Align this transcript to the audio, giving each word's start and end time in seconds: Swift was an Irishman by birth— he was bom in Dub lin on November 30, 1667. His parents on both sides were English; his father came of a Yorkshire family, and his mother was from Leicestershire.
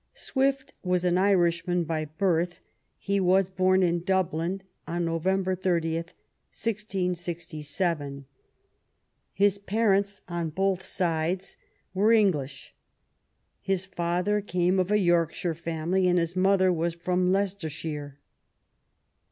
Swift 0.15 0.73
was 0.83 1.05
an 1.05 1.15
Irishman 1.15 1.83
by 1.83 2.05
birth— 2.05 2.59
he 3.07 3.19
was 3.19 3.47
bom 3.47 3.83
in 3.83 3.99
Dub 4.01 4.33
lin 4.33 4.63
on 4.87 5.05
November 5.05 5.53
30, 5.53 5.97
1667. 6.49 8.25
His 9.31 9.59
parents 9.59 10.21
on 10.27 10.49
both 10.49 10.81
sides 10.81 11.55
were 11.93 12.11
English; 12.11 12.73
his 13.61 13.85
father 13.85 14.41
came 14.41 14.79
of 14.79 14.89
a 14.89 14.97
Yorkshire 14.97 15.53
family, 15.53 16.07
and 16.07 16.17
his 16.17 16.35
mother 16.35 16.73
was 16.73 16.95
from 16.95 17.31
Leicestershire. 17.31 18.17